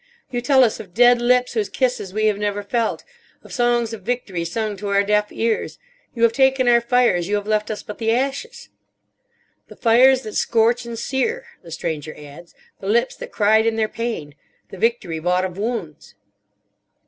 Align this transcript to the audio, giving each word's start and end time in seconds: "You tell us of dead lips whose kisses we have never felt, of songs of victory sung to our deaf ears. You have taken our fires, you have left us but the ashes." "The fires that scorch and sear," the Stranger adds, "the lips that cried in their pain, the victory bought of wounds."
"You 0.31 0.41
tell 0.41 0.63
us 0.63 0.79
of 0.79 0.95
dead 0.95 1.21
lips 1.21 1.53
whose 1.53 1.69
kisses 1.69 2.11
we 2.11 2.25
have 2.25 2.39
never 2.39 2.63
felt, 2.63 3.03
of 3.43 3.53
songs 3.53 3.93
of 3.93 4.01
victory 4.01 4.43
sung 4.43 4.75
to 4.77 4.87
our 4.89 5.03
deaf 5.03 5.31
ears. 5.31 5.77
You 6.15 6.23
have 6.23 6.33
taken 6.33 6.67
our 6.67 6.81
fires, 6.81 7.27
you 7.27 7.35
have 7.35 7.45
left 7.45 7.69
us 7.69 7.83
but 7.83 7.99
the 7.99 8.11
ashes." 8.11 8.69
"The 9.67 9.75
fires 9.75 10.23
that 10.23 10.33
scorch 10.33 10.85
and 10.85 10.97
sear," 10.97 11.45
the 11.61 11.69
Stranger 11.69 12.15
adds, 12.17 12.55
"the 12.79 12.87
lips 12.87 13.15
that 13.17 13.31
cried 13.31 13.67
in 13.67 13.75
their 13.75 13.87
pain, 13.87 14.33
the 14.71 14.77
victory 14.79 15.19
bought 15.19 15.45
of 15.45 15.59
wounds." 15.59 16.15